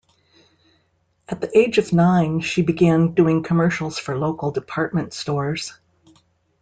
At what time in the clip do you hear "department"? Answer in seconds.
4.49-5.13